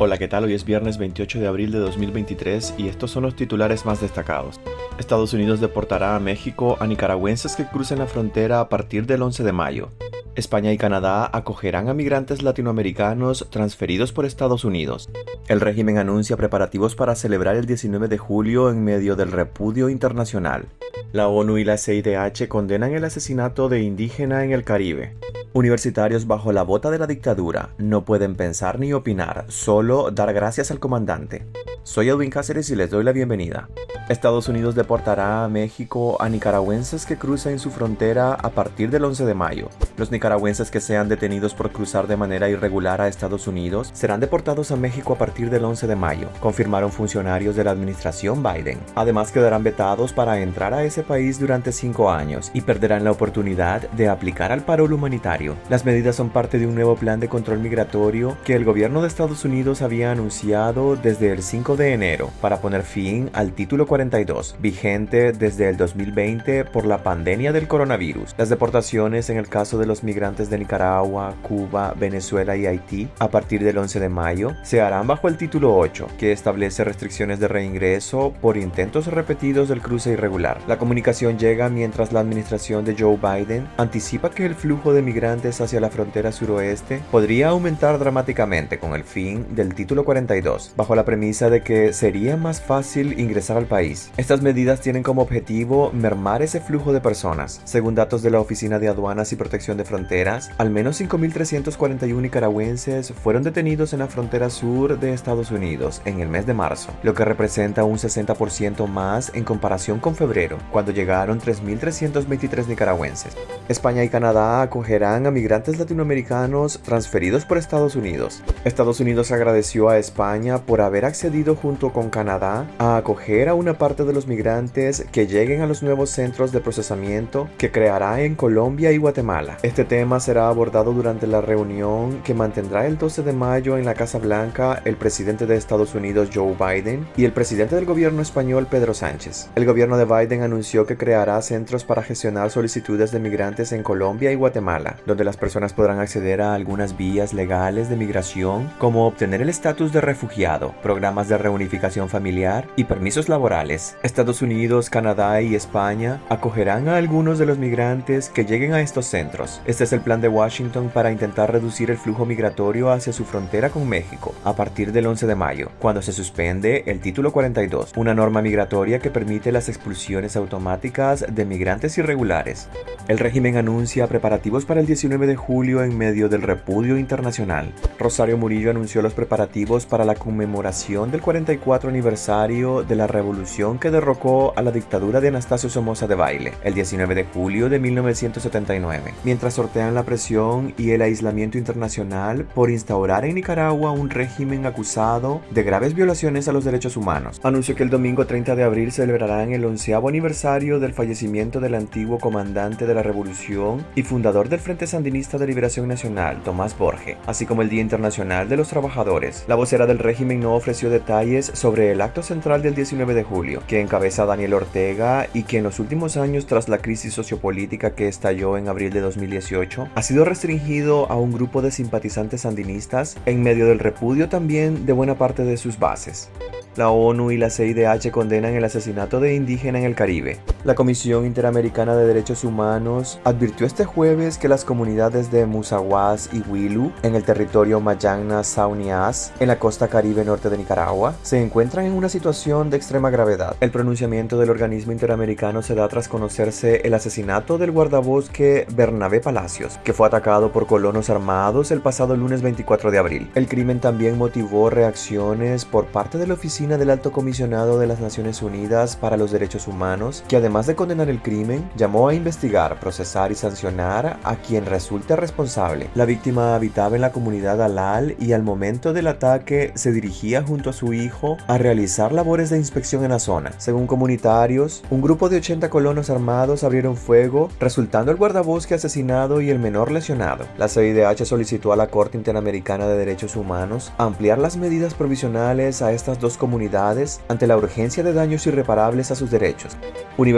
[0.00, 0.42] Hola, ¿qué tal?
[0.42, 4.60] Hoy es viernes 28 de abril de 2023 y estos son los titulares más destacados.
[4.98, 9.44] Estados Unidos deportará a México a nicaragüenses que crucen la frontera a partir del 11
[9.44, 9.92] de mayo.
[10.34, 15.10] España y Canadá acogerán a migrantes latinoamericanos transferidos por Estados Unidos.
[15.46, 20.66] El régimen anuncia preparativos para celebrar el 19 de julio en medio del repudio internacional.
[21.12, 25.14] La ONU y la CIDH condenan el asesinato de indígena en el Caribe.
[25.56, 30.72] Universitarios bajo la bota de la dictadura no pueden pensar ni opinar, solo dar gracias
[30.72, 31.46] al comandante.
[31.84, 33.68] Soy Edwin Cáceres y les doy la bienvenida.
[34.08, 39.24] Estados Unidos deportará a México a nicaragüenses que crucen su frontera a partir del 11
[39.24, 39.68] de mayo.
[39.96, 44.72] Los nicaragüenses que sean detenidos por cruzar de manera irregular a Estados Unidos serán deportados
[44.72, 48.78] a México a partir del 11 de mayo, confirmaron funcionarios de la administración Biden.
[48.94, 53.88] Además quedarán vetados para entrar a ese país durante cinco años y perderán la oportunidad
[53.90, 55.43] de aplicar al parol humanitario.
[55.68, 59.08] Las medidas son parte de un nuevo plan de control migratorio que el gobierno de
[59.08, 64.56] Estados Unidos había anunciado desde el 5 de enero para poner fin al título 42,
[64.60, 68.34] vigente desde el 2020 por la pandemia del coronavirus.
[68.38, 73.28] Las deportaciones en el caso de los migrantes de Nicaragua, Cuba, Venezuela y Haití a
[73.28, 77.48] partir del 11 de mayo se harán bajo el título 8, que establece restricciones de
[77.48, 80.58] reingreso por intentos repetidos del cruce irregular.
[80.66, 85.33] La comunicación llega mientras la administración de Joe Biden anticipa que el flujo de migrantes
[85.42, 91.04] hacia la frontera suroeste podría aumentar dramáticamente con el fin del título 42, bajo la
[91.04, 96.42] premisa de que sería más fácil ingresar al país estas medidas tienen como objetivo mermar
[96.42, 97.60] ese flujo de personas.
[97.64, 103.12] Según datos de la Oficina de Aduanas y Protección de Fronteras, al menos 5.341 nicaragüenses
[103.12, 107.14] fueron detenidos en la frontera sur de Estados Unidos en el mes de marzo, lo
[107.14, 113.36] que representa un 60% más en comparación con febrero, cuando llegaron 3.323 nicaragüenses.
[113.68, 118.42] España y Canadá acogerán a migrantes latinoamericanos transferidos por Estados Unidos.
[118.64, 123.78] Estados Unidos agradeció a España por haber accedido junto con Canadá a acoger a una
[123.78, 128.34] parte de los migrantes que lleguen a los nuevos centros de procesamiento que creará en
[128.34, 129.58] Colombia y Guatemala.
[129.62, 133.94] Este tema será abordado durante la reunión que mantendrá el 12 de mayo en la
[133.94, 138.66] Casa Blanca el presidente de Estados Unidos Joe Biden y el presidente del gobierno español
[138.70, 139.50] Pedro Sánchez.
[139.54, 144.32] El gobierno de Biden anunció que creará centros para gestionar solicitudes de migrantes en Colombia
[144.32, 149.42] y Guatemala, donde las personas podrán acceder a algunas vías legales de migración como obtener
[149.42, 155.54] el estatus de refugiado, programas de reunificación familiar y permisos laborales Estados Unidos, Canadá y
[155.54, 159.62] España acogerán a algunos de los migrantes que lleguen a estos centros.
[159.66, 163.70] Este es el plan de Washington para intentar reducir el flujo migratorio hacia su frontera
[163.70, 168.14] con México a partir del 11 de mayo, cuando se suspende el Título 42, una
[168.14, 172.68] norma migratoria que permite las expulsiones automáticas de migrantes irregulares.
[173.06, 177.70] El régimen anuncia preparativos para el 19 de julio en medio del repudio internacional.
[177.98, 183.90] Rosario Murillo anunció los preparativos para la conmemoración del 44 aniversario de la Revolución que
[183.90, 189.12] derrocó a la dictadura de Anastasio Somoza de Baile el 19 de julio de 1979,
[189.24, 195.42] mientras sortean la presión y el aislamiento internacional por instaurar en Nicaragua un régimen acusado
[195.50, 197.42] de graves violaciones a los derechos humanos.
[197.42, 202.18] Anunció que el domingo 30 de abril celebrarán el onceavo aniversario del fallecimiento del antiguo
[202.18, 207.46] comandante de la revolución y fundador del Frente Sandinista de Liberación Nacional, Tomás Borge, así
[207.46, 209.44] como el Día Internacional de los Trabajadores.
[209.48, 213.62] La vocera del régimen no ofreció detalles sobre el acto central del 19 de julio
[213.66, 218.08] que encabeza Daniel Ortega y que en los últimos años tras la crisis sociopolítica que
[218.08, 223.42] estalló en abril de 2018, ha sido restringido a un grupo de simpatizantes sandinistas en
[223.42, 226.30] medio del repudio también de buena parte de sus bases.
[226.76, 230.38] La ONU y la CIDH condenan el asesinato de indígena en el Caribe.
[230.64, 236.40] La Comisión Interamericana de Derechos Humanos advirtió este jueves que las comunidades de Musaguas y
[236.40, 241.84] Huilu, en el territorio Mayagna Saunias, en la costa caribe norte de Nicaragua, se encuentran
[241.84, 243.56] en una situación de extrema gravedad.
[243.60, 249.78] El pronunciamiento del organismo interamericano se da tras conocerse el asesinato del guardabosque Bernabé Palacios,
[249.84, 253.30] que fue atacado por colonos armados el pasado lunes 24 de abril.
[253.34, 258.00] El crimen también motivó reacciones por parte de la oficina del Alto Comisionado de las
[258.00, 262.78] Naciones Unidas para los Derechos Humanos, que además de condenar el crimen, llamó a investigar,
[262.78, 265.90] procesar y sancionar a quien resulte responsable.
[265.96, 270.70] La víctima habitaba en la comunidad Alal y al momento del ataque se dirigía junto
[270.70, 273.50] a su hijo a realizar labores de inspección en la zona.
[273.58, 279.50] Según comunitarios, un grupo de 80 colonos armados abrieron fuego, resultando el guardabosque asesinado y
[279.50, 280.46] el menor lesionado.
[280.56, 285.92] La CIDH solicitó a la Corte Interamericana de Derechos Humanos ampliar las medidas provisionales a
[285.92, 289.76] estas dos comunidades ante la urgencia de daños irreparables a sus derechos.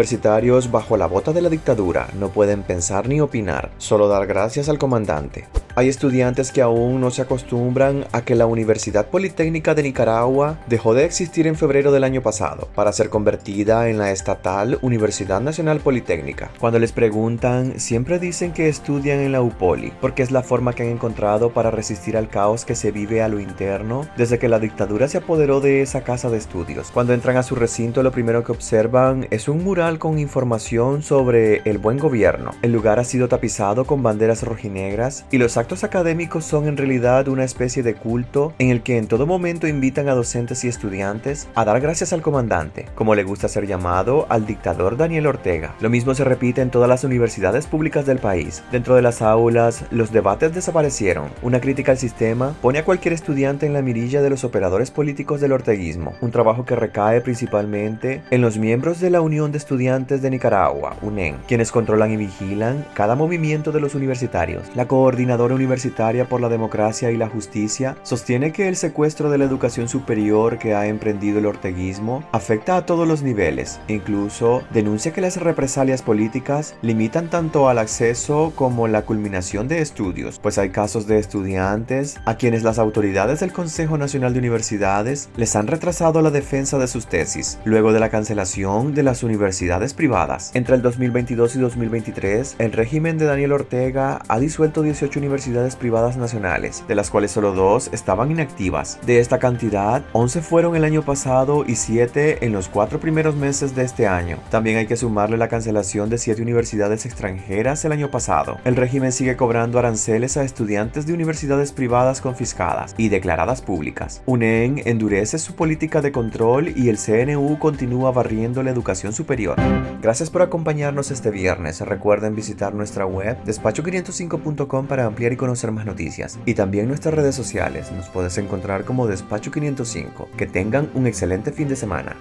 [0.06, 4.68] Universitarios bajo la bota de la dictadura no pueden pensar ni opinar, solo dar gracias
[4.68, 5.48] al comandante.
[5.78, 10.94] Hay estudiantes que aún no se acostumbran a que la Universidad Politécnica de Nicaragua dejó
[10.94, 15.80] de existir en febrero del año pasado para ser convertida en la estatal Universidad Nacional
[15.80, 16.50] Politécnica.
[16.58, 20.82] Cuando les preguntan, siempre dicen que estudian en la UPOLI, porque es la forma que
[20.82, 24.58] han encontrado para resistir al caos que se vive a lo interno desde que la
[24.58, 26.90] dictadura se apoderó de esa casa de estudios.
[26.90, 31.60] Cuando entran a su recinto, lo primero que observan es un mural con información sobre
[31.66, 32.52] el buen gobierno.
[32.62, 37.28] El lugar ha sido tapizado con banderas rojinegras y los actos académicos son en realidad
[37.28, 41.48] una especie de culto en el que en todo momento invitan a docentes y estudiantes
[41.54, 45.74] a dar gracias al comandante, como le gusta ser llamado al dictador Daniel Ortega.
[45.80, 48.62] Lo mismo se repite en todas las universidades públicas del país.
[48.70, 51.30] Dentro de las aulas, los debates desaparecieron.
[51.42, 55.40] Una crítica al sistema pone a cualquier estudiante en la mirilla de los operadores políticos
[55.40, 60.22] del orteguismo, un trabajo que recae principalmente en los miembros de la Unión de Estudiantes
[60.22, 64.62] de Nicaragua, UNEN, quienes controlan y vigilan cada movimiento de los universitarios.
[64.74, 69.44] La coordinadora Universitaria por la Democracia y la Justicia sostiene que el secuestro de la
[69.44, 73.80] educación superior que ha emprendido el orteguismo afecta a todos los niveles.
[73.88, 80.38] Incluso denuncia que las represalias políticas limitan tanto al acceso como la culminación de estudios,
[80.38, 85.56] pues hay casos de estudiantes a quienes las autoridades del Consejo Nacional de Universidades les
[85.56, 90.50] han retrasado la defensa de sus tesis, luego de la cancelación de las universidades privadas.
[90.54, 96.16] Entre el 2022 y 2023, el régimen de Daniel Ortega ha disuelto 18 universidades privadas
[96.16, 98.98] nacionales, de las cuales solo dos estaban inactivas.
[99.06, 103.76] De esta cantidad, 11 fueron el año pasado y 7 en los cuatro primeros meses
[103.76, 104.38] de este año.
[104.50, 108.58] También hay que sumarle la cancelación de 7 universidades extranjeras el año pasado.
[108.64, 114.22] El régimen sigue cobrando aranceles a estudiantes de universidades privadas confiscadas y declaradas públicas.
[114.26, 119.56] UNEN endurece su política de control y el CNU continúa barriendo la educación superior.
[120.02, 121.80] Gracias por acompañarnos este viernes.
[121.80, 126.38] Recuerden visitar nuestra web despacho505.com para ampliar conocer más noticias.
[126.46, 127.92] Y también nuestras redes sociales.
[127.92, 130.30] Nos puedes encontrar como Despacho 505.
[130.36, 132.16] Que tengan un excelente fin de semana.